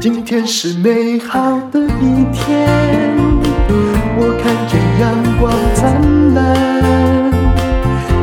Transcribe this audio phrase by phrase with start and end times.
[0.00, 2.68] 今天是美好的一天，
[4.18, 7.30] 我看见阳光灿烂。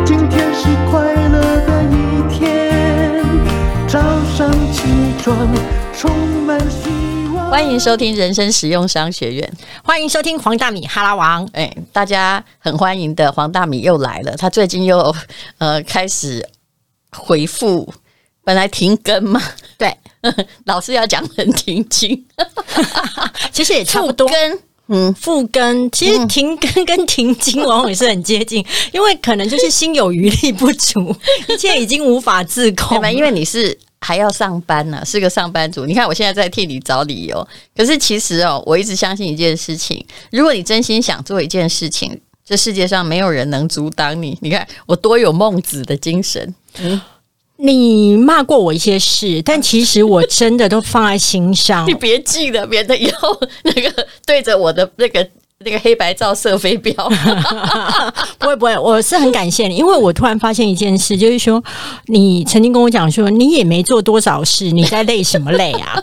[0.05, 1.93] 今天是快乐的一
[2.29, 3.23] 天，
[3.87, 3.99] 早
[4.35, 4.89] 上起
[5.21, 5.47] 床
[5.93, 6.11] 充
[6.45, 6.89] 满希
[7.33, 7.49] 望。
[7.49, 11.47] 欢迎收听人生实用商学院，欢迎收听黄大米哈拉王。
[11.53, 15.15] 哎，大家很欢迎的黄大米又来了，他最近又
[15.59, 16.45] 呃开始
[17.11, 17.93] 回复，
[18.43, 19.41] 本来停更嘛，
[19.77, 19.95] 对。
[20.65, 22.25] 老师要讲很停经，
[23.53, 24.29] 其实也差不多。
[24.91, 31.15] 嗯，复更其实停更跟停经往往也是很接近，因为可能就是心有余力不足，
[31.47, 32.97] 一切已经无法自控。
[33.13, 35.85] 因为你是还要上班呢、啊，是个上班族。
[35.85, 42.19] 你看我现在在替你找理由，可是其实哦，我一直相信一件事情：如果你真心想做一件事情，
[42.49, 44.35] 这世界上没有人能阻挡你。
[44.41, 46.55] 你看我多有孟子的精神。
[46.79, 46.99] 嗯。
[47.61, 51.85] 你骂过我一些事，但其实我真的都放在心上。
[51.89, 56.93] 你别记得，免得以后 那个对着我的那个那个黑白照射飞镖。
[58.39, 61.61] 不会不会，我是很感谢你，因为我突然发现一件事，就是说
[62.05, 66.01] 你曾经跟我讲说，你也没做多少事，你在累什么累啊？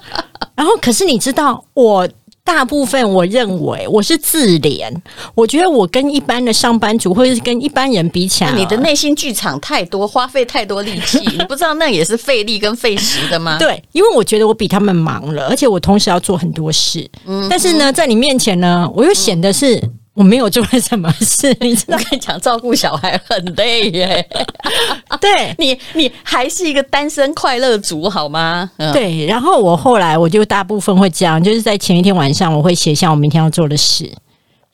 [0.54, 2.06] 然后可是你知道我。
[2.46, 4.88] 大部分我认为我是自怜，
[5.34, 13.58] 我觉得我跟一般的上班族或者是跟一般人比起来，你的内心剧场太多，花费太多力气， 你不知道那也是费力跟费时的吗？
[13.58, 17.04] 对，因为我觉得我比他们忙了，而且我同时要做很多事。
[17.26, 19.82] 嗯，但是呢，在你面前呢，我又显得是。
[20.16, 21.96] 我没有做了什么事， 你真的？
[21.98, 24.26] 跟你讲，照顾小孩很累耶。
[25.20, 28.68] 对你，你还是一个单身快乐族，好吗？
[28.78, 29.26] 嗯、对。
[29.26, 34.10] 然后我后来，我就大部分会这样，就是在前一天晚上，我会写下我明天要做的事，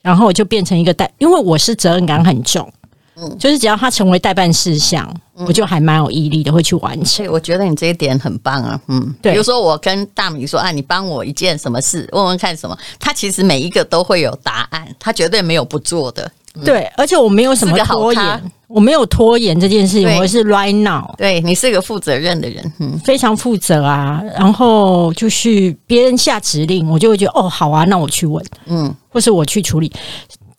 [0.01, 2.71] 然后我就变成一个单，因为我是责任感很重。
[3.15, 7.25] 嗯，就是只要他成为待办事项，嗯、我就还蛮有毅力的，会去完成。
[7.27, 9.33] 我觉得你这一点很棒啊，嗯，对。
[9.33, 16.31] 比如说我跟大米说啊，你帮我一件什么事，问问看什么，他其实每一个都会有答案，他绝对没有不做的。
[16.55, 21.03] 嗯、对，而且我没有什么拖延，我没有拖延这件事情，我是 right now。
[21.17, 24.21] 对，你是一个负责任的人，嗯，非常负责啊。
[24.37, 29.91] 然后就是别人下指令，我就会觉得哦，好啊，那我去问，嗯，或是我去处理。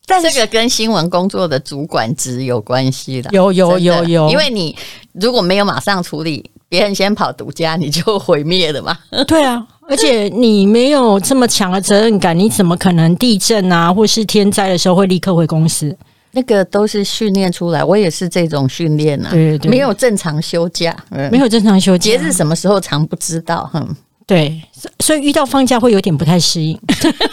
[0.06, 4.76] 但这个跟新闻工作的主管职有关系的，有有有有，因为你
[5.12, 8.96] 如果没有马上处理，别人先跑独家，你就毁灭了嘛。
[9.26, 15.96] 对啊，而且你没有这么强的责任感，你怎么可能地震啊或是天灾的时候会立刻回公司？
[16.32, 19.30] 那个都是训练出来，我也是这种训练啊。
[19.30, 20.94] 对对，没有正常休假，
[21.30, 23.88] 没有正常休假，节日什么时候常不知道，哼。
[24.26, 24.62] 对，
[25.00, 26.78] 所以遇到放假会有点不太适应，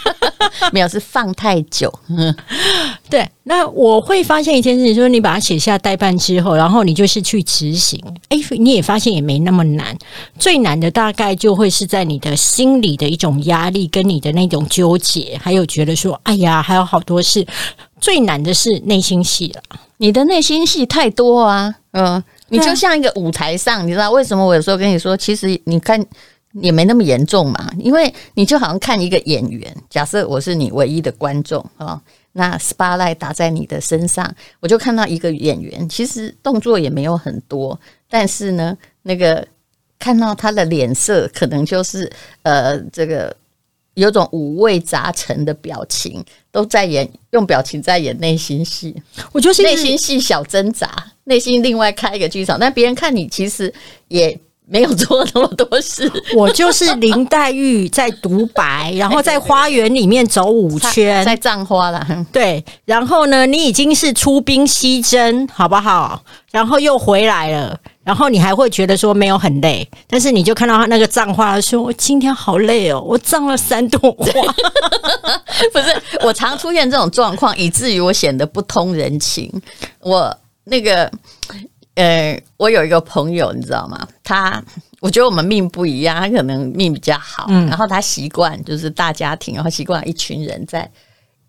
[0.72, 1.90] 没有是放太久。
[2.10, 2.34] 嗯，
[3.08, 3.26] 对。
[3.44, 7.98] 那我会发现一件事情，就是你把它写下待办之后，然后你就是去执行。
[8.28, 9.96] 哎，你也发现也没那么难。
[10.38, 17.46] 最难的大概就会是在你的心里的一种压力，跟你的那种纠结，还有觉得说，哎呀，还有好多事。
[18.00, 19.62] 最难的是内心戏了。
[19.96, 21.74] 你的内心戏太多啊。
[21.92, 26.04] 嗯，你就像一个舞台上，你知道为什么我有时候跟你说，其实你看。
[26.54, 32.00] 也没那么严重嘛，因为你就好像看一个演员，假设我是你唯一的观众啊，
[32.32, 39.46] 那 spotlight 打在你的身上，我就看到一个演员，其实动作也没有很多，但是呢，那个
[39.98, 42.10] 看到他的脸色，可能就是
[42.42, 43.34] 呃，这个
[43.94, 48.94] 有种五味杂陈的表情，都在演用表情在演内心戏。
[49.32, 53.72] 我就是内心戏小挣扎，内心另外开一个剧场，但别人看你其实
[54.08, 54.38] 也。
[54.64, 62.06] 没有做那么多事， 我就是林黛玉在独白，然后在花园里面走五圈，在葬花了。
[62.32, 66.22] 对，然后呢，你已经是出兵西征，好不好？
[66.50, 74.26] 然后又回来了，然后你还会觉得说没有很累，但是你就看到他那个葬花说：“我今天好累哦，我葬了三朵花。”
[75.72, 79.50] 不是，我常出现这种状况，以至于我显得不通人情。
[80.00, 80.34] 我
[80.64, 81.10] 那个。
[81.94, 84.08] 呃，我有一个朋友，你知道吗？
[84.22, 84.62] 他
[85.00, 90.90] 我觉得我们命不一样，他可能命比较好，嗯、然后他习惯就是大家庭，然后习惯一群人在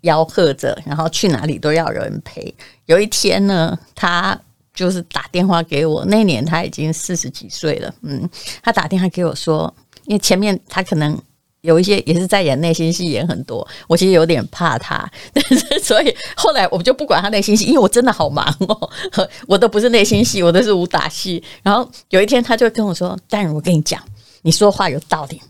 [0.02, 2.54] 吆喝着，然后去哪里都要有人陪。
[2.88, 4.38] 有一天呢，他
[4.74, 8.30] 就是打电话给我，那年他已经四十几岁了，嗯，
[8.62, 9.74] 他打电话给我说，
[10.06, 11.18] 因为前面他可能。
[11.64, 13.66] 有一些也是在演内心戏，演很多。
[13.88, 18.90] 我其实有点怕他， 但是所以后来我就不管他内心戏，因为我真的好忙哦，
[19.48, 21.42] 我都不是内心戏，我都是武打戏。
[21.62, 24.02] 然后有一天他就跟我说：“淡如，我跟你讲，
[24.42, 25.42] 你说话有道理，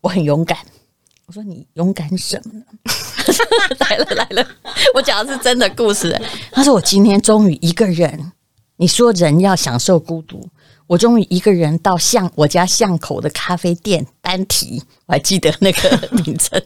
[0.00, 0.56] 我很勇敢。”
[1.26, 2.64] 我说：“你勇敢什么呢？”
[3.80, 4.48] 来了来了，
[4.94, 6.16] 我讲的是真的故事。
[6.52, 8.32] 他说：“我今天终于一个人。”
[8.78, 10.48] 你说人要享受孤独。
[10.86, 16.62] 我终于一个人到巷我家巷口的咖啡店单提，我还记得那个名称，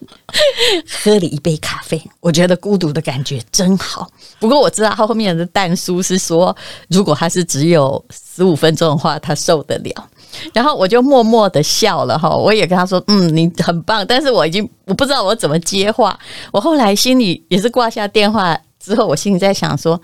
[1.02, 2.02] 喝了一杯咖啡。
[2.20, 4.06] 我觉得孤独的感觉真好。
[4.38, 6.54] 不过我知道他后面的但书是说，
[6.88, 10.10] 如果他是只有十五分钟的话，他受得了。
[10.52, 14.06] 然后我就默默的笑了哈，我也跟他说，嗯，你很棒。
[14.06, 16.18] 但是我已经我不知道我怎么接话。
[16.52, 20.00] 我后来心里也是挂下电话之后，我心里在想说，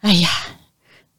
[0.00, 0.30] 哎呀。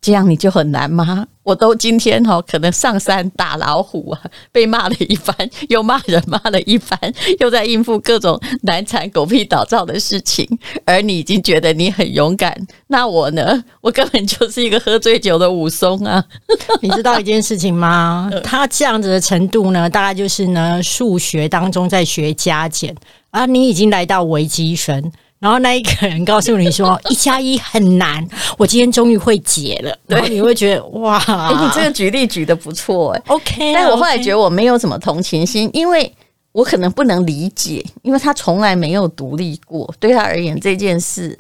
[0.07, 1.27] 这样你就很难吗？
[1.44, 4.21] 我都今天哈，可能上山打老虎啊，
[4.54, 5.36] 被骂了一番，
[5.68, 6.98] 又骂人骂了一番，
[7.42, 10.48] 又在应付各种难缠狗屁倒灶的事情，
[10.86, 12.57] 而你已经觉得你很勇敢，
[12.88, 13.62] 那我呢？
[13.83, 16.24] 我根本就是一个喝醉酒的武松啊！
[16.81, 18.31] 你知道一件事情吗？
[18.45, 22.95] 他这样子的程度呢，大概就是呢，数学当中在学加减
[23.31, 25.12] 啊，你已经来到微积分。
[25.39, 29.98] 然后那一个人告诉你说 一加一很难，我今天终于会解了。
[30.07, 33.22] 然后你会觉得哇，哎，你这个举例举的不错哎。
[33.28, 36.12] OK，但我后来觉得我没有什么同情心，因为
[36.51, 41.38] 我可能不能理解，因为他从来没有独立过，对他而言这件事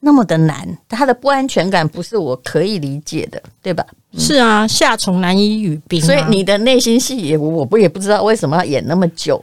[0.00, 3.86] 那么的难，他的不安全感不是我可以理解的，对吧？
[4.18, 9.40] 是啊，夏虫难以语冰，所以你的内心戏也我不也不知道为什么要演那么久。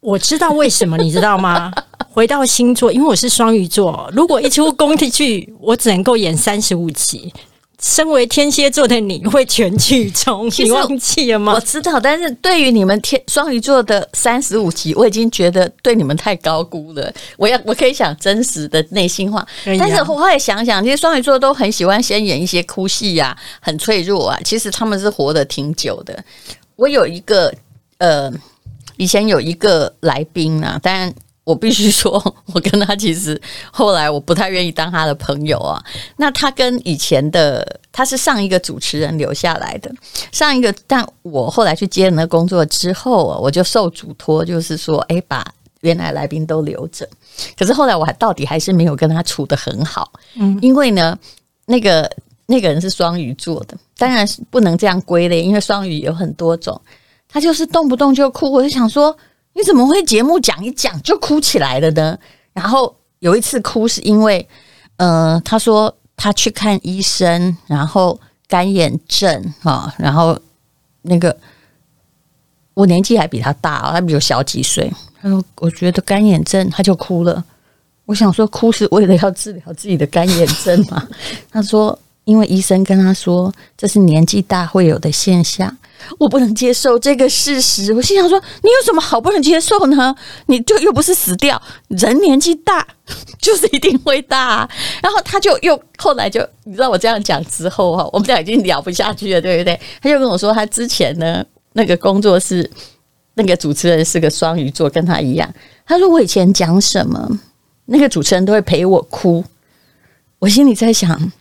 [0.00, 1.72] 我知道为什么，你知道吗？
[2.16, 7.30] 回到星座，因为我是双鱼座，如果一出宫廷剧，我只能够演三十五集。
[7.78, 11.52] 身为天蝎座的你会全剧终，你忘记了吗？
[11.52, 17.12] 我知道，但是对于你们天双鱼座的三十五集，我已经觉得对你们太高估了。
[17.36, 19.46] 我要我可以讲真实的内心话，
[19.78, 24.40] 但是我后来想想，其实双鱼座都很喜欢先演一些哭戏呀，很脆弱啊。
[24.42, 26.18] 其实他们是活得挺久的。
[26.76, 27.52] 我有一个
[27.98, 28.32] 呃，
[28.96, 31.12] 以前有一个来宾啊，当然。
[31.46, 32.12] 我必须说，
[32.52, 33.40] 我跟他其实
[33.70, 35.80] 后来我不太愿意当他的朋友啊。
[36.16, 39.88] 那他跟以前的他是上一个主持人留下来的，
[40.32, 45.46] 上一个，但我后来去接了那工作之后啊，我就受嘱托，就是说，哎，把
[45.82, 47.08] 原来来宾都留着。
[47.56, 51.16] 可是后来我还到底还是没有跟他处得很好，嗯，因为呢，
[51.66, 52.10] 那个
[52.46, 56.80] 那个人是双鱼座的，当然是不能这样归类，因为双鱼有很多种，
[57.28, 59.16] 他就是动不动就哭，我就想说。
[59.56, 62.18] 你怎么会节目讲一讲就哭起来了呢？
[62.52, 64.46] 然后有一次哭是因为，
[64.98, 70.38] 呃，他说他去看医生，然后干眼症啊，然后
[71.00, 71.34] 那个
[72.74, 74.92] 我年纪还比他大，他比我小几岁。
[75.22, 77.42] 他说我觉得干眼症，他就哭了。
[78.04, 81.08] 我想说哭是为了要治疗自己的干眼症嘛？
[81.50, 85.74] 他说因为医生跟他说这是年纪大会有的现象。
[86.18, 90.14] 我不能接受这个事实，我心想说：“你有什么好不能接受呢？
[90.46, 92.86] 你就又不是死掉，人年纪大
[93.40, 94.68] 就是一定会大。”
[95.02, 99.78] 然后他就又后来就你知道我这样讲之后哈，我们俩已经聊不下去了，对不对？
[100.00, 102.70] 他就跟我说，他之前呢那个工作是
[103.34, 105.52] 那个主持人是个双鱼座，跟他一样。
[105.86, 107.28] 他说我以前讲什么，
[107.86, 109.44] 那个主持人都会陪我哭。
[110.38, 111.32] 我心里在想，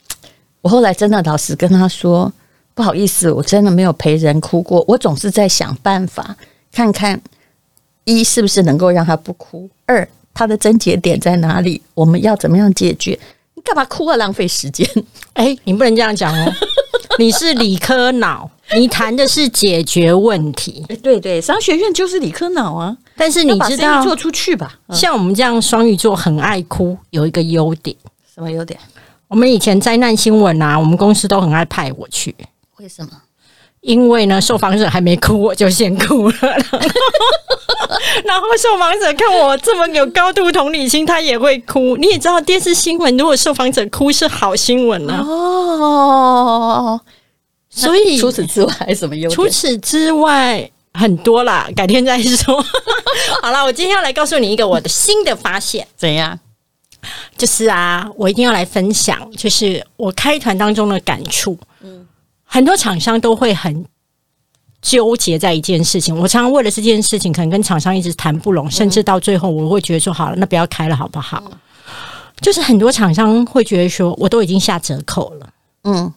[0.62, 2.32] 我后来真的老实跟他说。
[2.76, 4.84] 不好意思，我真的没有陪人哭过。
[4.88, 6.36] 我总是在想办法，
[6.72, 7.20] 看看
[8.04, 13.18] 一是不是能够让他不哭，二他的症结点在哪里，我们要怎么样解决？
[13.54, 14.18] 你干嘛哭啊？
[14.18, 14.88] 浪费时间！
[15.34, 16.54] 哎，你不能这样讲哦。
[17.18, 20.84] 你是理科脑，你谈的是解决问题。
[21.02, 22.98] 对对，商学院就是理科脑啊。
[23.16, 24.78] 但是你知道，做出去吧。
[24.90, 27.96] 像我们这样双鱼座很爱哭，有一个优点。
[28.34, 28.78] 什么优点？
[29.30, 32.36] 我们以前灾难新闻啊，我们公司都很爱派我去。
[32.80, 33.10] 为什么？
[33.82, 36.36] 因为呢，受访者还没哭，我就先哭了。
[38.26, 41.96] 然后受访者看我这么有高度同理心，他也会哭。
[41.98, 45.24] 你也知道，电视新闻如果受访者哭是好新闻呢。
[45.24, 47.00] 哦，
[47.70, 49.36] 所以除此之外还有什么优点？
[49.36, 52.60] 除此之外很多啦，改天再说。
[53.44, 55.88] 好了，我今天要来告诉你一个我的新的发现。
[55.96, 56.40] 怎样？
[57.38, 61.56] 就是啊，我一定要来分享，就是我开团当中的感触。
[61.82, 62.08] 嗯。
[62.46, 63.86] 很多厂商都会很
[64.82, 71.44] 纠结在一件事情，我常常为了这件事情，可能跟厂商一直谈不拢，甚至到最后我会觉得说，好了，那不要开了，好不好？
[72.40, 75.54] 就是很多厂商会觉得说，我都已经下折扣了，
[75.86, 76.14] 嗯，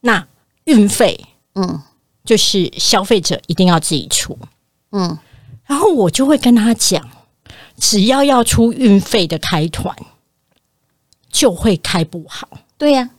[0.00, 0.26] 那
[0.64, 1.82] 运费，嗯，
[2.24, 4.38] 就是消费者一定要自己出，
[4.92, 5.18] 嗯，
[5.66, 7.06] 然后我就会跟他讲，
[7.78, 9.94] 只要要出运费的开团，
[11.30, 12.48] 就会开不好。
[12.78, 13.10] 对呀，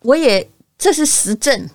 [0.00, 1.70] 我也这是实证。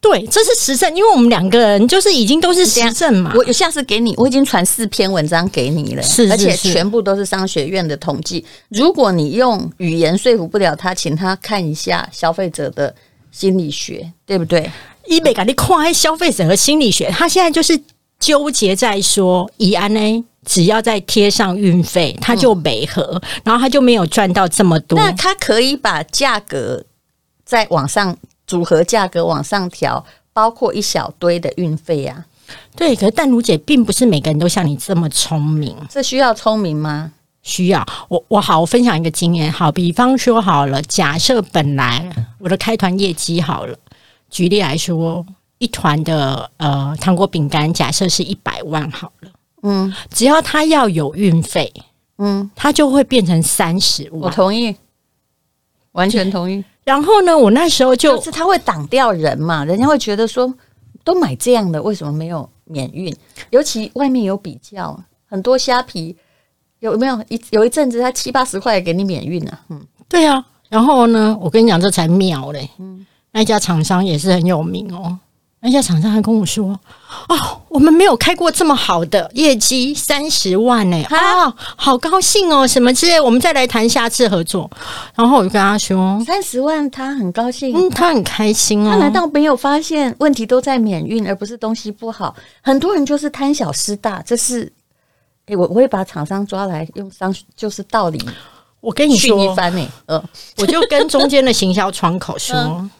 [0.00, 3.32] 对，这是实证，因为我们两个人就是已经都是实证嘛。
[3.36, 8.44] 我下次给你，我已经传四篇文章给你了，是，是，是，而且全部都是商学院的统计。
[8.70, 12.94] 如果你用语言说服不了他，请他看一下消费者的
[13.30, 14.70] 心理学，对不对？
[15.06, 17.78] 伊美感你夸消费者和心理学，他现在就是
[18.18, 24.98] 纠结在说，以安呢，只要再贴上运费，他就没合，嗯、然后他就没有赚到这么多。
[24.98, 26.84] 那他可以把价格
[27.44, 28.16] 再往上，
[28.50, 32.26] 组合价格往上调，包括一小堆的运费啊。
[32.74, 37.12] 对，可是淡如姐并不是每个人都像你这么聪明，这需要聪明吗？
[37.42, 37.86] 需要。
[38.08, 39.52] 我我好，我分享一个经验。
[39.52, 43.78] 好，比方说好了，假设本来我的开团业绩好了，
[44.28, 45.24] 举例来说，
[45.58, 49.30] 一团的呃糖果饼干，假设是一百万好了，
[49.62, 51.72] 嗯，只要他要有运费，
[52.18, 54.22] 嗯，他就会变成三十万。
[54.22, 54.74] 我同意，
[55.92, 56.64] 完全同意。
[56.90, 60.52] 然后呢，我那时候就，就是他会挡掉人嘛，人家会觉得说。
[61.02, 63.12] 都买这样的，为什么没有免运？
[63.48, 66.14] 尤其外面有比较，很多虾皮
[66.80, 69.60] 有没有一有一阵子，他七八十块给你免运啊？
[69.70, 70.44] 嗯，对啊。
[70.68, 72.68] 然后呢，我跟你讲，这才妙嘞。
[72.78, 75.18] 嗯，那家厂商也是很有名哦。
[75.62, 76.68] 那家厂商还跟我说
[77.28, 80.96] ：“哦，我们没有开过这么好的业绩，三十万呢！
[81.10, 84.70] 啊、哦，好高兴哦，什么之类，我们再来谈下次合作。”
[85.14, 88.92] 然后我就跟他说：“三十万，他很高兴，嗯，他很开心哦。
[88.92, 92.34] 他难道没有发现问题都在免运，而不是东西不好？
[92.62, 94.72] 很多人就是贪小失大，这是……
[95.44, 98.18] 哎，我我会把厂商抓来用商，就是道理。
[98.80, 100.24] 我跟你说一番呢，呃，
[100.56, 102.56] 我就跟中间的行销窗口说。
[102.80, 102.90] 嗯”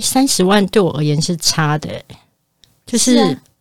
[0.00, 1.88] 三十万对我而言是差的，
[2.86, 3.14] 就是，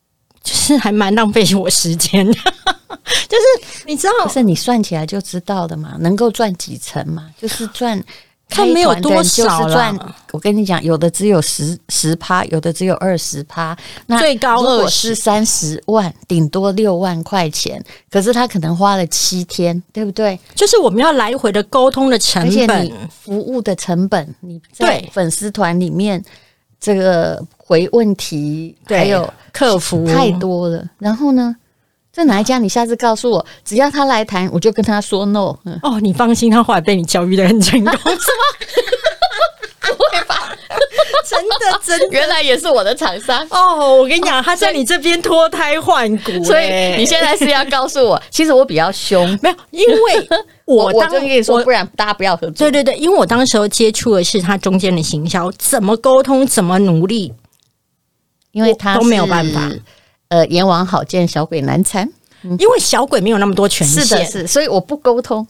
[0.44, 2.34] 就是还蛮浪费我时间的，
[3.28, 8.04] 就是你知道，不是你算起来就知道的嘛，能够赚几成嘛，就是赚。
[8.50, 9.98] 他没有多少赚，
[10.32, 13.78] 我跟你讲，有的只有十十趴，有的只有二十趴。
[14.06, 17.84] 那最高如果是三十万，顶多六万块钱。
[18.10, 20.40] 可是他可能花了七天，对不对？
[20.56, 26.24] 就是我们要来回的沟通的成本，服务的成本，你在粉丝团里面
[26.80, 30.84] 这个回问题，还有客服太多了。
[30.98, 31.56] 然后呢？
[32.18, 32.58] 在哪一家？
[32.58, 35.56] 你下次告诉我，只要他来谈，我就跟他说 no。
[35.84, 38.18] 哦，你放心，他后来被你教育的很成功，是吗？
[39.82, 40.52] 不会吧？
[41.30, 43.98] 真的，真的，原来也是我的厂商哦。
[43.98, 50.28] 我跟你讲，他在你这边脱胎换骨， 所以你现在是要告诉我， 其实我比较凶，没有，因为
[50.66, 52.68] 我 当我跟你说，不然大家不要合作。
[52.68, 57.32] 对对对，因为我当时候接触的是他中间的行销，怎么沟通，怎么努力，
[58.54, 59.70] 因为他都没有办法。
[60.30, 62.08] 呃，阎王好见，小鬼难缠，
[62.44, 65.46] 嗯，因为小鬼没有那么多权限，是的，是，所以我不沟通。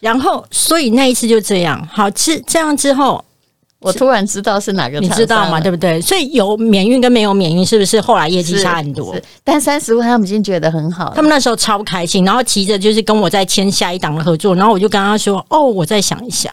[0.00, 3.24] 然后，所以那一次就这样，好，这这样之后，
[3.78, 5.58] 我突然知道是哪个，你知道吗？
[5.58, 5.98] 对不对？
[6.00, 9.16] 所以有免运跟没有免运，是不是后来业绩差很多？
[9.42, 16.52] 但三十万他们已经觉得很好，他们那时候超开心，然后急着就是跟我再签下一档的合作，然后我就跟他说：“哦，我再想一想。”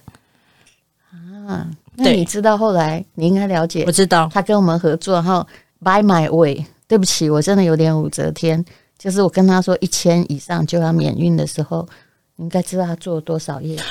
[1.46, 5.46] 啊，那你知道后来你应该了解，我知道他跟我们合作，然后
[5.84, 6.66] Buy My Way。
[6.92, 8.66] 对不起，我真的有点武则天。
[8.98, 11.88] 就是我跟他说一千以上就要免运的时候，
[12.36, 13.84] 你应该知道他做了多少业绩。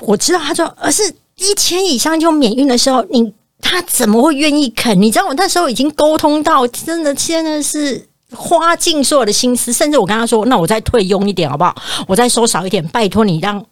[0.00, 1.02] 我知道他说，而是
[1.36, 4.98] 一千以上就免运的时候，你他怎么会愿意肯？
[4.98, 11.76] 你知道我那时候已经沟通到，真的现在是花尽所有的心思，甚至我跟他说，那我再退佣一点好不好？
[12.08, 13.62] 我再收少一点，拜托你让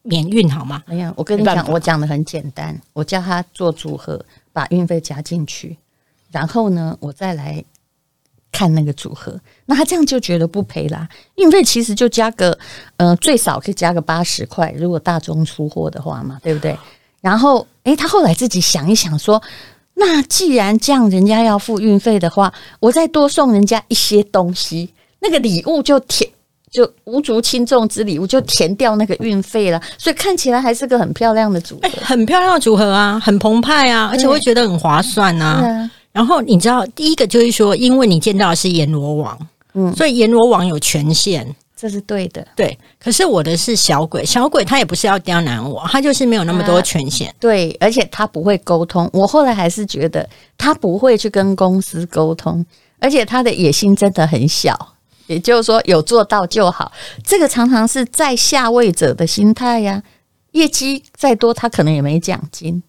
[0.00, 0.82] 免运好吗？
[0.86, 5.76] 哎呀，我跟你讲，我讲的很简单，我叫他做组合，把运费加进去，
[6.32, 7.62] 然后呢，我再来。
[8.54, 11.08] 看那个组合，那他这样就觉得不赔啦。
[11.34, 12.56] 运费其实就加个，
[12.98, 16.78] 呃，最少可以加个八十块，如果大宗出货的话嘛，对不对？
[17.20, 19.42] 然后，诶，他后来自己想一想说，
[19.94, 24.88] 那既然这样，人家要付运费的话，我再多送人家一些东西，
[25.20, 26.30] 那个礼物就填，
[26.70, 35.90] 就无足轻重之礼物就填掉那个运费了，所以看起来还是个很漂亮的组合，很漂亮的组合啊，很澎湃啊，而且会觉得很划算啊。
[36.14, 39.36] 然后你知道，第一个就是说，因为你见到的是阎罗王，
[39.72, 41.44] 嗯，所以阎罗王有权限，
[41.76, 42.78] 这是对的，对。
[43.00, 49.10] 可是我的是小鬼，小鬼他也不是要刁难我，他就是没有那么多权限，啊，对，而且他不会沟通。
[49.12, 50.24] 我后来还是觉得
[50.56, 52.64] 他不会去跟公司沟通，
[53.00, 54.94] 而且他的野心真的很小，
[55.26, 56.92] 也就是说有做到就好。
[57.24, 60.00] 这个常常是在下位者的心态呀，
[60.52, 62.80] 业绩再多，他可能也没奖金。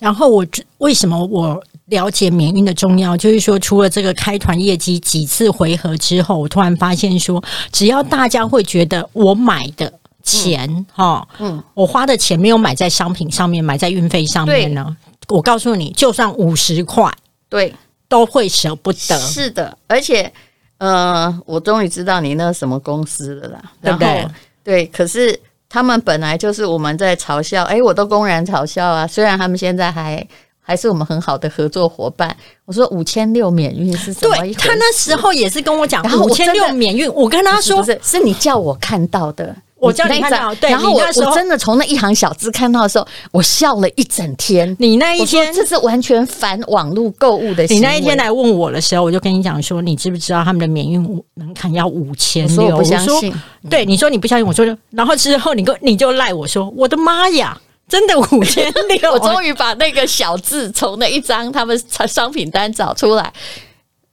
[0.00, 0.44] 然后我
[0.78, 1.62] 为什么我？
[1.90, 7.42] 了解免运的重要，就是说，除了这个开团业绩几次回合之后，我突然发现说，
[7.72, 9.92] 只要大家会觉得我买的
[10.22, 14.96] 钱，哈，嗯，我花的钱没有买在商品上面，买在运费上面呢，
[15.28, 17.12] 我告诉你，就算五十块，
[17.48, 17.74] 对，
[18.08, 19.18] 都会舍不得。
[19.18, 20.32] 是的，而且，
[20.78, 24.28] 呃，我终于知道你那什么公司了啦，对不对？
[24.62, 30.24] 对，可是他们本来就是我们在嘲笑，哎，我都公然嘲笑啊，虽然他们现在还。
[30.60, 32.34] 还是我们很好的合作伙伴。
[32.64, 34.36] 我说五千六免运是什么？
[34.36, 39.54] 对，他那时候也是跟我讲，然后五千六免运，我跟他说不是，不是，是你叫我看到的。
[39.80, 44.76] 我叫你看到，对，然后我我真的从那一行小字看到的时候，我笑了一整天。
[44.78, 47.64] 你那一天这是完全反网络购物的。
[47.64, 51.00] 你那一天来问我的时候，我就跟你讲说，你知不知道他们的免运
[51.32, 52.76] 门槛要五千六？
[52.76, 53.32] 我不相信。
[53.70, 57.58] 对，你说你不相信，我说，然后之后你跟你就赖我说，我的妈呀，
[57.90, 59.12] 真的五千六！
[59.12, 61.78] 我终于把那个小字从那一张他们
[62.08, 63.30] 商品单找出来。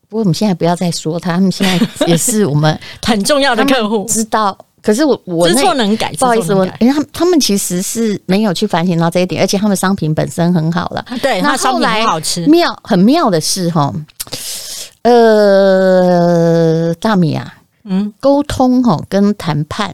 [0.09, 4.57] 不过我们现在不要再说他，他们现在也是我们 很重要的客户，知道。
[4.81, 11.05] 可是我我知错能改，不好意思，我因为他们他们其实是没有去反省到这一点，而且他们商品本身很好了。
[11.21, 12.45] 对，那商品很好吃。
[12.45, 13.93] 妙很妙的是哈，
[15.01, 17.53] 呃，大米啊，
[17.83, 19.93] 嗯，沟通哈跟谈判，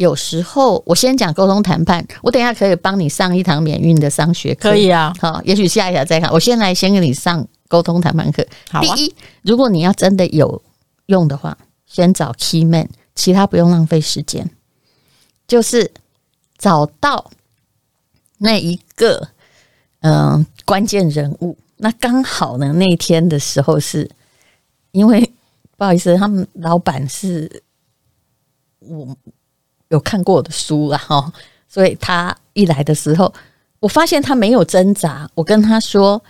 [0.00, 5.12] 有时候我先讲沟通谈判，我等一下可以帮你上一堂免运的商学课，可以啊。
[5.20, 6.32] 好，也许下一条再看。
[6.32, 8.42] 我先来先给你上沟通谈判课。
[8.70, 8.80] 好啊。
[8.80, 10.62] 第一，如果你要真的有
[11.04, 11.54] 用的话，
[11.84, 12.88] 先找 key man。
[13.14, 14.48] 其他不用浪费时间，
[15.46, 15.90] 就是
[16.56, 17.30] 找到
[18.38, 19.28] 那一个
[20.00, 21.58] 嗯、呃、关键人物。
[21.76, 24.10] 那刚好呢，那天的时候是
[24.92, 25.30] 因为
[25.76, 27.62] 不好意思，他们老板是
[28.78, 29.14] 我
[29.90, 31.32] 有看过我的书啊，哈，
[31.68, 33.32] 所以他一来的时候，
[33.78, 35.30] 我发现他没有挣扎。
[35.34, 36.20] 我跟他说。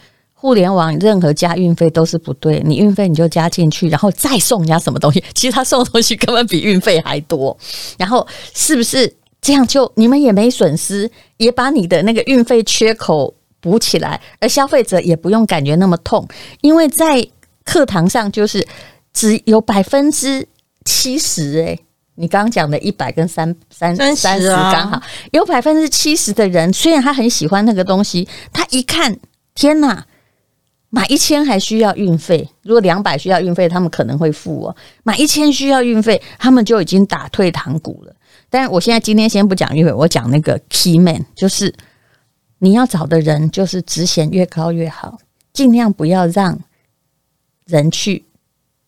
[0.42, 5.22] 互联网任何加运费都是不对，你运费你就加进去，然后再送人家什么东西。
[5.36, 7.54] 其实他送的东西根本比运费还多。
[7.98, 16.26] 然后是不是这样就你们也没损失，也把你的那个运费缺口补起来，而消费者也不用感觉那么痛，
[16.62, 17.22] 因为在
[17.66, 18.66] 课堂上就是
[19.12, 20.48] 只有百分之
[20.86, 21.78] 七十诶，
[22.16, 25.02] 你刚刚讲的一百跟三三三十刚好
[25.32, 29.18] 有百分之七十的人，虽然他很喜欢那个东西，他一看
[29.54, 30.06] 天哪！
[30.92, 34.76] 买一千还需要运费，如果两百需要运费，他们可能会付哦。
[35.04, 38.12] 买一千需要运费，他们就已经打退堂鼓了。
[38.50, 41.72] 但我现在今天先不讲运费，我讲那个 key man，就是
[42.58, 45.16] 你要找的人，就是职衔越高越好，
[45.52, 46.58] 尽量不要让
[47.66, 48.24] 人去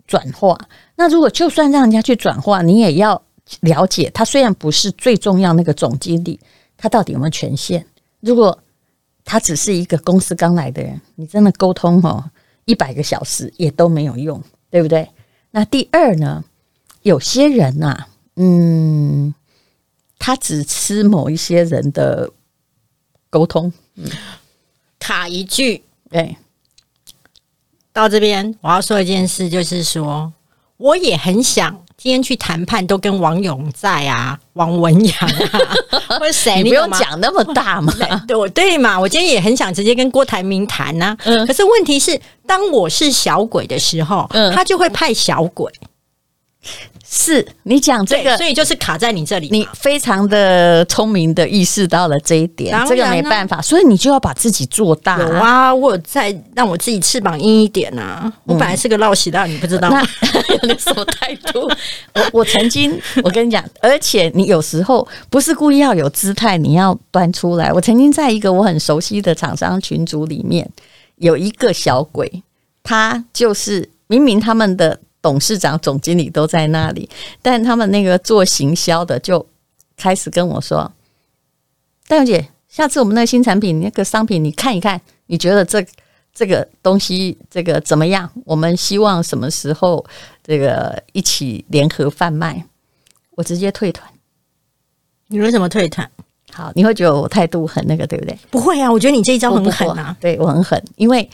[0.04, 0.58] 转化。
[1.02, 3.20] 那如果就算让人家去转化，你也要
[3.62, 6.38] 了解，他虽然不是最重要那个总经理，
[6.76, 7.84] 他到底有没有权限？
[8.20, 8.56] 如果
[9.24, 12.30] 他只是一个公司刚来的人，你真的沟通哦，
[12.66, 15.10] 一百个小时也都没有用，对不对？
[15.50, 16.44] 那第二呢，
[17.02, 19.34] 有些人呐、啊，嗯，
[20.20, 22.30] 他只吃某一些人的
[23.28, 24.08] 沟通，嗯，
[25.00, 26.36] 卡一句，对，
[27.92, 30.32] 到这边我要说一件事，就是说，
[30.76, 31.78] 我也很想。
[31.98, 35.60] 今天去谈判都跟王勇在啊、 王文洋啊，
[36.18, 36.56] 或者谁？
[36.60, 37.92] 你不用讲那么大嘛？
[38.26, 38.98] 对，我对嘛？
[38.98, 41.16] 我今天也很想直接跟郭台铭谈呐。
[41.22, 45.72] 嗯，可是问题是，当我是小鬼的时候，嗯，他就会派小鬼。
[47.04, 49.48] 是你讲这个，所以就是卡在你这里。
[49.50, 55.18] 你非常的聪明的意识到了这一点，这个没办法，所以你就要把自己做大。
[55.20, 58.32] 有啊，我有在让我自己翅膀硬一点啊。
[58.44, 59.90] 我本来是个闹喜的，你不知道？
[59.90, 60.02] 那
[60.62, 61.70] 那什么态度？
[62.14, 67.72] 我我曾经，我跟你讲，而且你有时候不是故意要有姿态，你要端出来。
[67.72, 70.66] 我曾经在一个我很熟悉的厂商群组里面，
[71.16, 72.42] 有一个小鬼，
[72.82, 74.98] 他就是明明他们的。
[75.22, 77.08] 董事长、总经理都在那里，
[77.40, 79.46] 但他们那个做行销的就
[79.96, 80.92] 开始跟我说
[82.08, 85.82] ：“戴小姐，下次我们那个新产品、那个商品，你看一看，你觉得这
[86.34, 88.28] 这个东西这个怎么样？
[88.44, 90.04] 我们希望什么时候
[90.42, 92.66] 这个一起联合贩卖？”
[93.34, 94.06] 我直接退团。
[95.28, 96.10] 你为什么退团？
[96.52, 98.38] 好，你会觉得我态度很那个，对不对？
[98.50, 100.14] 不会啊，我觉得你这一招很狠啊。
[100.20, 101.26] 对，我很狠，因为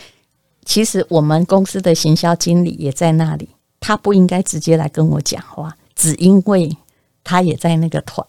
[0.64, 3.48] 其实我们公司的行销经理也在那里。
[3.88, 6.76] 他不应该直接来跟我讲话，只因为
[7.24, 8.22] 他也在那个团。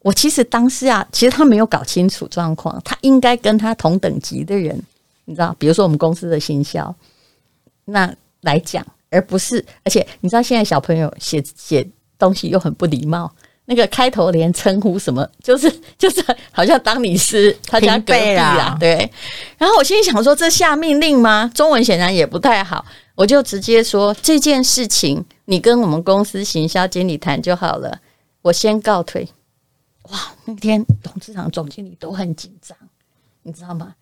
[0.00, 4.82] 我其实当时啊，其实他没有搞清楚状况，他应该跟他同等级的人，
[5.26, 6.94] 你知道，比如说我们公司的行销，
[7.84, 11.86] 那来讲，而不是，而且你知道，现在小朋友写写
[12.18, 13.30] 东西又很不礼貌。
[13.66, 19.10] 那个开头连称呼什么，就是 就是好像当你是他家隔壁啊，对。
[19.58, 21.52] 然后我心里想说，这下命令吗？
[21.54, 22.82] 中文显然也不太好，
[23.18, 28.00] 我就直接说这件事情，你跟我们公司行销经理谈就好了。
[28.42, 29.28] 我先告退。
[30.10, 32.78] 哇，那天董事长、总经理都很紧张，
[33.42, 33.96] 你知道吗？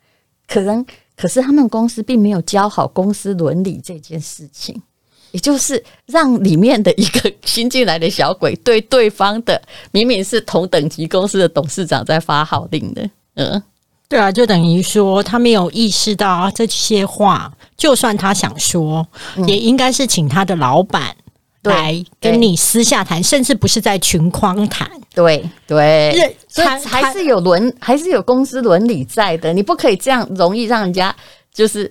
[0.47, 0.85] 可能
[1.17, 4.83] 可是他们公司并没有教好公司伦理这件事情。
[5.31, 9.61] 也就是让里面的一个新进来的小鬼对对方的
[9.93, 13.63] 明明是同等级公司的董事长在发号令的，嗯，
[14.09, 21.15] 对啊，就等于说他没有意识到这些话，就算他想说，嗯、也应该是请他的老板
[21.63, 24.91] 来跟你私下谈，甚至不是在群框谈。
[25.15, 29.53] 对对，所以还是有伦，还是有公司伦理在的。
[29.53, 31.15] 你不可以这样容易让人家
[31.53, 31.91] 就是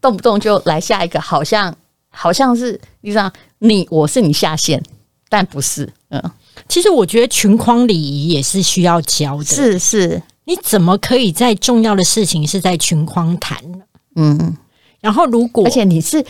[0.00, 1.74] 动不动就来下一个，好像
[2.10, 4.82] 好像是你知道，你我是你下线，
[5.28, 5.90] 但不是。
[6.10, 6.22] 嗯，
[6.68, 9.44] 其实我觉得群框礼仪也是需要教的。
[9.44, 10.22] 是是。
[10.48, 13.78] 你怎么可以在重要的事情是在群框谈呢？
[14.14, 14.56] 嗯，
[15.06, 16.24] 然后如果而且你是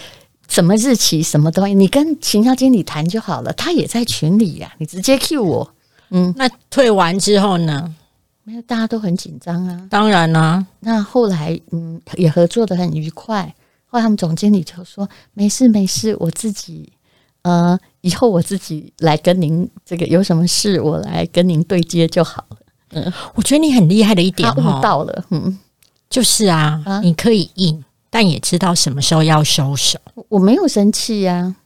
[0.48, 5.68] 什么日期什么东西，你跟行销经理谈就好了，他也在群里呀、啊，你直接 cue 我。
[6.10, 7.94] 嗯，那退完之后呢？
[8.44, 9.88] 没有，大家都很紧张啊。
[9.90, 13.52] 当然啦、啊，那后来嗯也合作的很愉快。
[13.86, 16.92] 后来他们总经理就说：“没事没事，我自己
[17.42, 22.56] 呃以后我自己来跟您这个有什么事，我来跟您对接就好了。”
[22.94, 25.58] 嗯，我觉得你很厉害的一点，悟到了，嗯，
[26.08, 27.84] 就是啊，啊你可以硬，
[28.16, 29.98] 但也知道什么时候要收手。
[30.30, 31.56] 我没有生气呀、啊，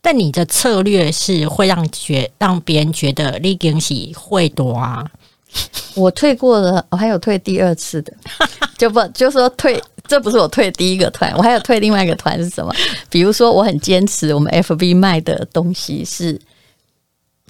[0.00, 5.04] 但你的策略是会让觉让别人觉得你惊喜会多啊。
[5.94, 8.10] 我退过了，我还有退第二次的，
[8.78, 12.74] 就不就说退，这不是我退第一个团，我还有退另外一个团是什么？
[13.10, 16.40] 比如说，我很坚持，我们 FB 卖的东西是，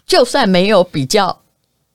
[0.05, 1.38] 就算没有比较。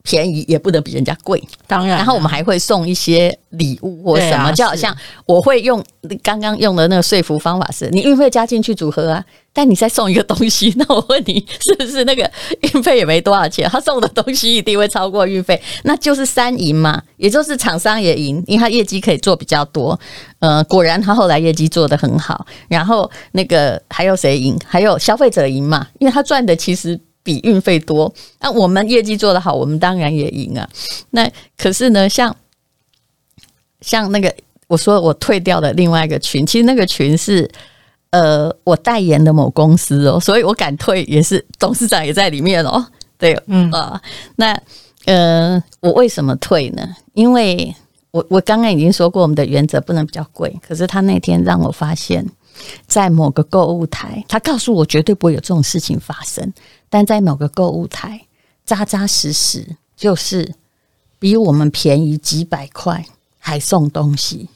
[0.10, 1.98] 便宜也不能比人家贵，当然。
[1.98, 4.96] 然后我们还会送一些礼物或什么，啊、就好像
[5.28, 5.84] 我会用
[6.24, 12.28] 刚刚用的那个说服方法是，你运费加进去组合啊，但你再送一个东西，那我问你是不是那个
[12.62, 13.70] 运费也没多少钱？
[13.70, 20.00] 他送的东西一定会超过运费， 那就是三赢嘛，也就是厂商也赢，因为他业绩可以做比较多。
[20.40, 24.58] 呃，果然他后来业绩做得很好，然后那个还有谁赢？
[24.66, 27.00] 还有消费者赢嘛，因为他赚的其实。
[27.30, 30.68] 比运费多，那我们业绩做得好，我们当然也赢啊。
[31.12, 32.36] 那可是呢，像
[33.82, 34.34] 像那个
[34.66, 37.48] 我说我退掉的另外一个群，其实那个群是
[38.10, 42.84] 呃我代言的某公司哦，所以我敢退，也是董事长也在里面哦。
[43.20, 44.02] 对，嗯啊，
[44.38, 44.60] 那
[45.06, 46.82] 呃我为什么退呢？
[47.14, 47.72] 因为
[48.10, 50.60] 我我刚刚已经说过，我们的原则不能比较贵。
[50.68, 52.26] 可是他那天让我发现，
[52.88, 56.54] 在某个购物台，他告诉我绝对不会有这种事情发生。
[56.90, 58.20] 但在某个购物台，
[58.66, 60.56] 扎扎实实就是
[61.20, 63.06] 比我们便宜几百块，
[63.38, 64.50] 还送东西。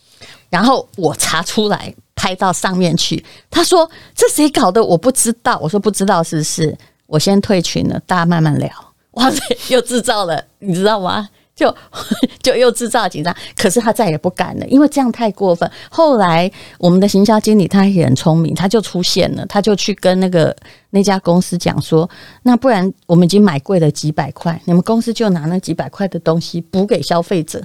[0.49, 3.23] 然后我查出来，拍到上面去。
[3.49, 4.83] 他说：“这谁搞的？
[4.83, 8.71] 我不知道。”我说：“不知道是不是？”我先退群了，大家慢慢聊。
[9.11, 9.39] 哇塞，
[9.69, 11.29] 又制造了，你知道吗？
[11.55, 11.73] 就
[12.41, 15.69] 就又制造紧张，可是他再也不敢了，因为这样太过分。
[15.89, 20.55] 后来我们的行销经理他也很聪明，他就出现了，他就去跟那个
[20.89, 22.09] 那家公司讲说
[22.41, 27.63] ：“那不然我们已经买贵了几百块，你们公司就拿那几百块的东西补给消费者，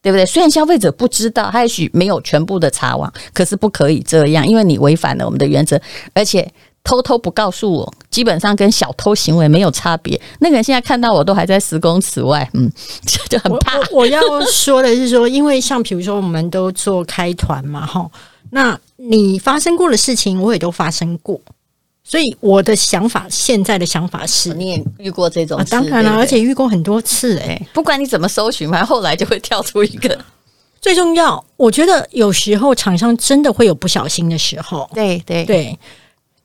[0.00, 0.24] 对不对？
[0.24, 5.80] 虽然消费者不知道，他也许没有全部的查网，可是不可以这样，因为你违反了我们的原则，
[6.12, 6.48] 而且。”
[6.84, 10.20] 偷偷不告诉我，基本上跟小偷行为没有差别。
[10.38, 12.70] 那个人现在看到我都还在十公尺外，嗯，
[13.06, 13.78] 这 就很怕。
[13.78, 18.08] 我，我，我要说的是说，因为像比如说，我们都做开团嘛，哈，
[18.50, 21.40] 那你发生过的事情，我也都发生过，
[22.04, 30.18] 所以我的想法，现在的想法是，你也遇过这种事，啊，当然了，而且遇过很多次，欸，哎，不管你怎么搜寻，反正后来就会跳出一个。
[30.82, 35.78] 最重要，我觉得有时候厂商真的会有不小心的时候，对对对。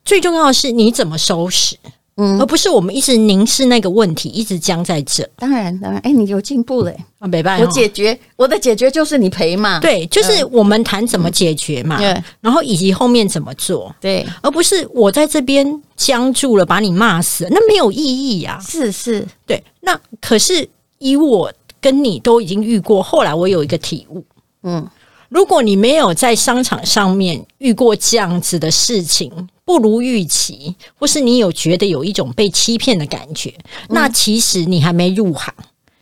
[0.05, 1.75] 最重要的是你怎么收拾，
[2.17, 5.23] 嗯，而不是我们一直凝视那个问题，一直僵在这。
[5.38, 6.95] 当然，当然，哎、欸，你有进步嘞。
[7.19, 18.63] 啊，没办法，我解决我的解决就是你赔嘛，对，就是我们谈怎么解决嘛，对、嗯，然后以及后面怎么做，对，而不是我在这边僵住了，把你骂死，那没有意义呀、啊。
[18.63, 24.23] 是是，对，那可是以我跟你都已经遇过，后来我有一个体悟，
[24.63, 24.88] 嗯。
[25.27, 29.31] 如果你没有在商场上面遇过这样子的事情，
[29.69, 35.53] 不如预期，或是你有觉得有一种被欺骗的感觉，嗯、那其实你还没入行，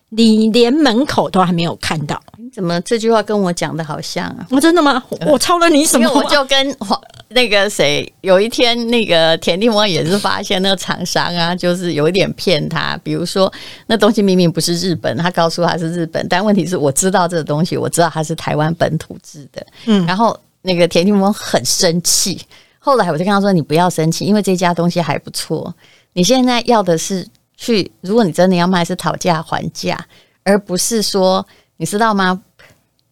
[0.08, 2.18] 你连门口都还没有看到。
[2.54, 4.48] 怎么这句话跟我讲的好像啊？
[4.52, 5.04] 我真的吗？
[5.28, 6.08] 我抄了你什么？
[6.08, 12.98] 因为我就跟黄那个谁，有一天那个田定峰也是发现那个厂商啊，就是有一点骗他。
[13.04, 13.52] 比如说
[13.88, 19.68] 那东西明明不是日本，他告诉他是日本，但问题是我知道这个东西，我知道它是台湾本土制的。
[19.88, 22.40] 嗯，然后那个田定峰很生气。
[22.88, 25.76] 后来我就跟他说：“你不要生气，因为这家东西还不错。
[26.14, 30.00] 你现在要的是去，如果你真的要卖，是讨价还价，
[30.44, 31.46] 而不是说。”
[31.80, 32.42] 你知道吗？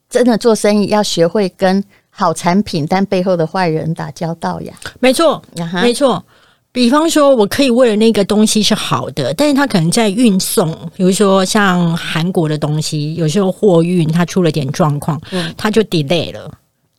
[0.09, 4.73] 真的做生意要学会跟好产品但背后的坏人打交道呀。
[4.99, 5.39] 没错，
[5.83, 6.23] 没错。
[6.71, 16.51] 比方说，我可以为了那个东西是好的，但是他可能在运送，比如说像韩国的东西，有时候货运它出了点状况，嗯，他就 delay 了。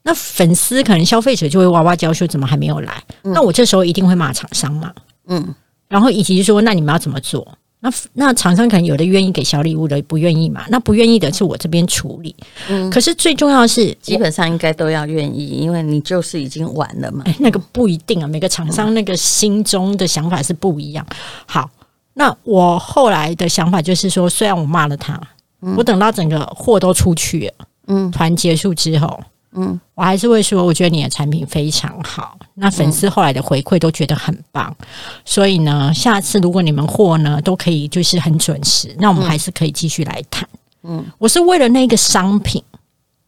[0.07, 3.03] 那粉丝可能消费者就会哇哇叫说怎么还没有来？
[3.25, 4.93] 嗯、那我这时候一定会骂厂商嘛，
[5.27, 5.53] 嗯，
[5.89, 7.45] 然后以及说那你们要怎么做？
[7.81, 10.65] 那那厂商可能有的愿意给小礼物的，不愿意嘛？
[10.69, 12.35] 那不愿意的是我这边处理。
[12.69, 17.25] 嗯，可是最重要的是，基本上应该都要愿意，因为你就是已经晚了嘛。
[17.27, 21.05] 哎，那个不一定啊，每个厂商那个心中的想法是不一样。
[21.47, 21.69] 好，
[22.15, 25.21] 那我后来的想法就是说，虽然我骂了他，
[25.63, 27.53] 嗯、我等到整个货都出去了，
[27.89, 29.21] 嗯，团结束之后。
[29.59, 32.39] 嗯，我还是会说，我觉得你的产品非常好。
[32.53, 34.87] 那粉丝后来的回馈都觉得很棒，嗯、
[35.25, 40.47] 所以呢，下次如果你们货呢都可以就是很准时，那我们还是可以继续来谈。
[40.83, 42.63] 嗯，我是为了那个商品，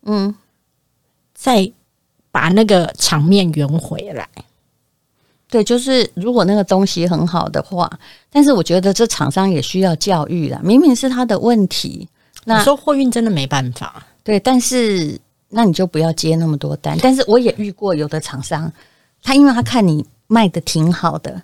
[0.05, 0.35] 嗯，
[1.35, 1.73] 再
[2.31, 4.29] 把那个场面圆回来。
[5.49, 7.91] 对，就是如果那个东西很好的话，
[8.31, 10.61] 但是我觉得这厂商也需要教育了。
[10.63, 12.07] 明明是他的问题，
[12.45, 14.07] 那说货运真的没办法。
[14.23, 15.19] 对，但是。
[15.51, 16.99] 那你就不要接那么多单。
[17.03, 18.71] 但是我也遇过有的厂商，
[19.23, 21.43] 他因为他看你卖的挺好的，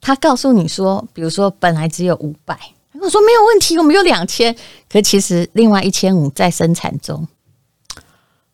[0.00, 2.58] 他告诉你说，比如说本来只有五百，
[2.94, 4.56] 我说没有问题，我们有两千，
[4.88, 7.28] 可其实另外一千五在生产中，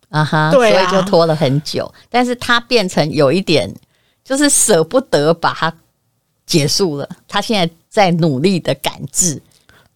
[0.09, 1.89] 啊哈，对啊，所以就拖了很久。
[2.09, 3.73] 但是他变成有一点，
[4.23, 5.73] 就是舍不得把它
[6.45, 7.09] 结束了。
[7.27, 9.41] 他现在在努力的赶制。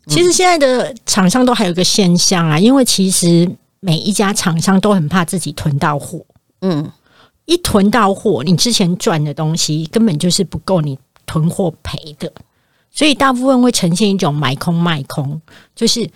[0.08, 3.50] 其实现在的厂商都还有一个现象啊，因为其实。
[3.86, 6.26] 每一家厂商都很怕自己囤到货，
[6.62, 6.89] 嗯，
[7.43, 12.32] 一囤到货，你之前赚的东西根本就是不够你囤货赔的，
[12.89, 15.41] 所以大部分会呈现一种买空卖空，
[15.76, 16.10] 就是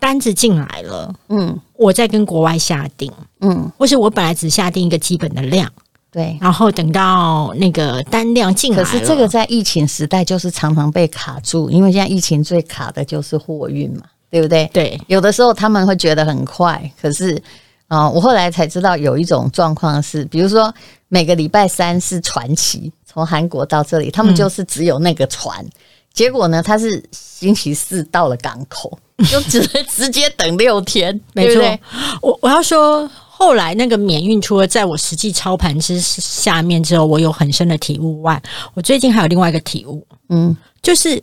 [0.00, 5.70] 单子进来了，嗯，我再跟国外下定，嗯，或是我本来只下定一个基本的量，
[6.10, 14.02] 对，然后等到那个单量进来，可是这个在疫情时代就是常常被卡住，因为现在疫情最卡的就是货运嘛。
[14.34, 14.68] 对不对？
[14.72, 17.40] 对，有的时候他们会觉得很快，可是
[17.86, 20.74] 啊、呃，我后来才知道有一种状况是，比如说
[21.06, 25.70] 每个礼拜三是传奇，从韩国到这里，他们就是只有那个船，嗯、
[26.12, 28.98] 结果呢，他是星期四到了港口，
[29.30, 31.54] 就只能直接等六天， 没错。
[31.54, 31.80] 对对，
[32.20, 38.42] 我我要说，后来那个免运，除了在我实际操盘之下面之后，我有很深的体悟外，
[38.74, 41.22] 我最近还有另外一个体悟，嗯，就是。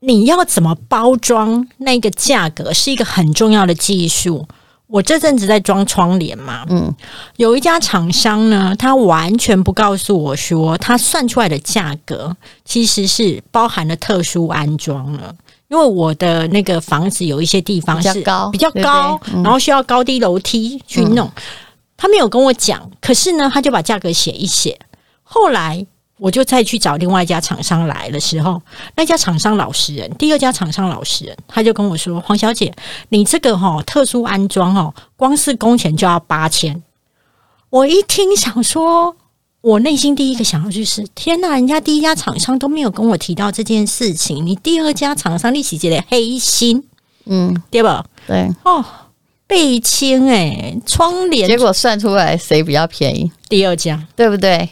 [0.00, 4.46] 你要怎么包装那个价格是一个很重要的技术。
[4.88, 6.94] 我这阵子在装窗帘嘛，嗯，
[7.38, 15.34] 有一家厂商呢，他完全不告诉我说，他算出来的价格其实是包含了特殊安装了。
[15.66, 21.28] 因为我的那个房子有一些地方是比较高，比较高，然后需要高低楼梯去弄。
[21.96, 24.78] 他没有跟我讲，可是呢，他就把价格写一写。
[25.24, 25.84] 后来。
[26.18, 28.60] 我就再去找另外一家厂商来的时候，
[28.96, 32.74] 那家厂商老实人，第二家厂商老实人，他就跟我说：“黄小姐，
[33.10, 36.82] 你这个哈特殊安装哦，光是工钱就要八千。”
[37.68, 39.14] 我一听想说，
[39.60, 46.82] 我内心第一个想到就是：天哪，人家第一家厂商都没有跟我提到这件事情，你第二家厂商你是觉得黑心，
[47.26, 48.06] 嗯，对吧？
[48.26, 48.82] 对哦，
[49.46, 53.30] 倍清诶，窗帘，结果算出来谁比较便宜？
[53.48, 54.70] 第二家，对不对？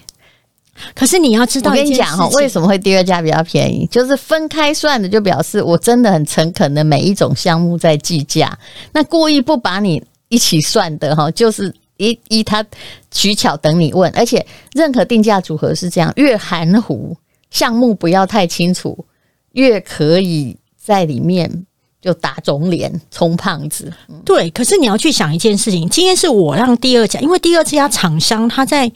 [0.94, 3.86] 可是你要知道，我跟你讲哈，为什么会第二家比较便宜？
[3.86, 8.58] 就是分开算的，就表示我真的很诚恳的每一种项目在计价。
[8.92, 12.64] 那故意不把你一起算的哈，就是一一他
[13.10, 14.12] 取巧等你问。
[14.16, 17.16] 而且任何定价组合是这样，越含糊，
[17.50, 19.04] 项目不要太清楚，
[19.52, 21.66] 越可以在里面
[22.02, 23.92] 就打肿脸充胖子。
[24.24, 28.90] 对，可是你要去想一件事情，今天是我让第二家，因为第二家厂商他在。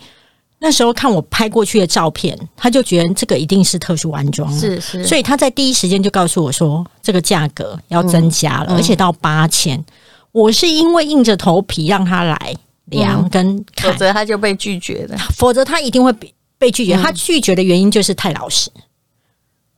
[0.60, 9.84] 那时候看我拍过去的照片，他就觉得这个一定是特殊安装，是是，所以他在第一时间就告诉我说，这个价格要增加了，嗯、而且到八千、嗯。
[10.32, 15.16] 我是因为硬着头皮让他来量跟看，否则他就被拒绝了。
[15.36, 16.96] 否则他一定会被被拒绝。
[16.96, 18.68] 嗯、他拒绝的原因就是太老实。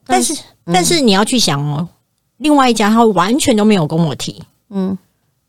[0.07, 0.33] 但是，
[0.64, 1.87] 嗯、但是你要去想哦，
[2.38, 4.43] 另外一家他完全都没有跟我提。
[4.71, 4.97] 嗯，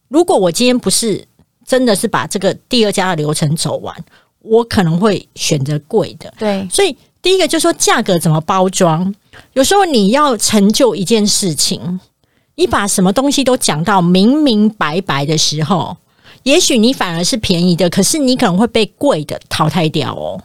[0.09, 1.25] 如果我今天不是
[1.65, 3.95] 真的是把这个第二家的流程走完。
[4.41, 9.13] 我可能会选择贵的，对，所以第一个就是说价格怎么包装。
[9.53, 11.99] 有时候你要成就一件事情，
[12.55, 15.95] 你把什么东西都讲到明明白白的时候，
[16.43, 20.41] 也许你反而是便宜的，可是你可能会被贵的淘汰掉哦。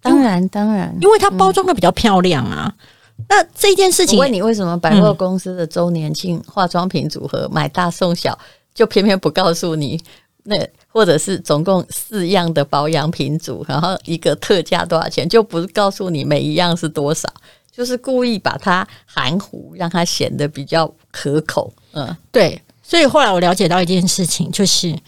[0.00, 2.72] 当然，当然，因为它包装的比较漂亮啊。
[3.18, 8.38] 嗯、那这件事情，我问你为什么百货公司的周年庆化妆品组合买大送小，
[8.74, 10.00] 就偏偏不告诉你
[10.44, 10.56] 那
[10.90, 17.28] 或者是总共四样的保养品组，然后一个特价多少钱，就不是告诉你每一样是多少，
[17.70, 21.72] 就是故意把它含糊，让它显得比较可口。
[21.92, 22.60] 嗯，对。
[22.82, 24.98] 所以后来我了解到一件事情，就是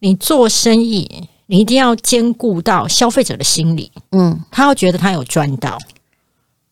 [0.00, 5.78] 你做生意，你一定要兼顾到消费者的心理，嗯，他要觉得他有赚到，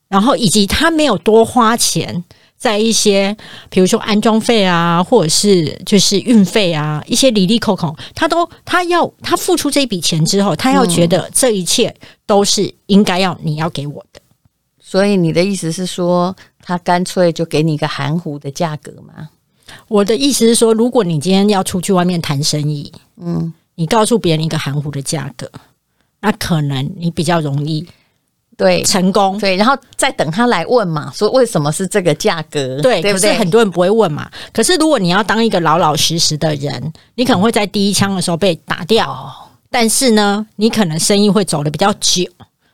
[0.08, 2.24] 然后以及他没有多花钱。
[2.56, 3.36] 在一些，
[3.68, 14.20] 比如说安装费啊，或者是就是运费啊，一些里里扣扣，他都他要他付出这一笔钱之后，他要觉得这一切都是应该要你要给我的。
[14.80, 19.28] 所以你的意思是说，他干脆就给你一个含糊的价格吗？
[19.88, 25.50] 我的意思是说，如果你今天要出去外面谈生意，嗯，你告诉别人一个含糊的价格，
[26.20, 27.86] 那可能你比较容易。
[28.56, 32.80] 对，成功对，然后再等他来问嘛，说为什么是这个价格？
[32.80, 33.34] 对，对不对？
[33.34, 34.30] 很多人不会问嘛。
[34.50, 39.10] 可是如果你要当一个老老实实的人，你可能会在第一枪的时候被打掉。
[39.10, 39.28] 哦、
[39.70, 42.24] 但是呢，你可能生意会走得比较久。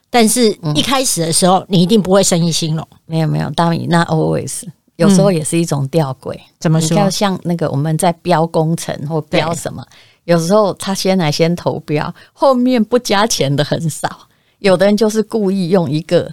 [0.08, 2.86] 但是一开始的时候，你一定不会生意兴隆。
[2.92, 4.62] 嗯、没有没有，大米那 always
[4.96, 6.38] 有时候也是一种吊诡。
[6.60, 7.10] 怎么说？
[7.10, 9.84] 像那个我们在标工程或标什么，
[10.26, 14.28] 有时候他先来先投标，后面不加钱的很少。
[14.62, 16.28] 有的人就是故意用一个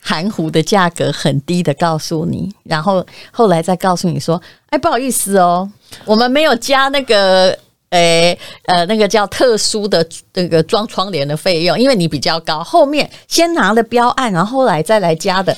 [0.00, 5.70] 含糊的价格很低的告诉你，然后后来再告诉你说：“哎，不好意思哦，
[6.04, 7.56] 我们没有加那个，
[7.90, 15.56] 诶，呃，那个叫特殊的那个装窗帘的费用，因为你比较高，后面先拿了标案，然后后来再来加的。”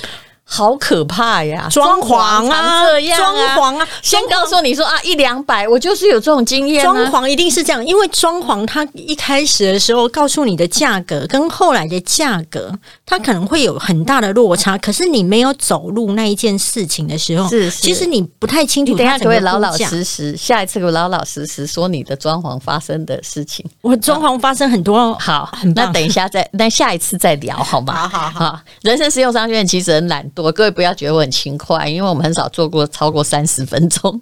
[0.52, 1.68] 好可怕呀！
[1.70, 2.16] 装潢
[2.50, 6.82] 啊，这样装潢啊，先告诉你说啊，一两百，我就是有这种经验。
[6.82, 14.76] 装潢一定是这样，因为装潢它一开始的时候告诉你的价格跟后来的价格，它可能会有很大的落差。
[14.76, 18.96] 可是你没有走入那一件事情的时候，是，是其实你不太清楚。
[18.96, 23.64] 等一下可不可以老老实实，下一次给我老老实实说你的装潢发生的事情。
[23.82, 27.94] 我装潢发生很多，好，那等一下再，那下一次再聊好吗？
[28.08, 30.39] 好好好，人生实用商学院其实很懒惰。
[30.40, 34.20] 我各位不要觉得我很勤快，因为我们很少做过超过三十分钟。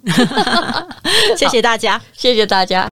[1.37, 2.87] 谢谢大家，谢谢大家。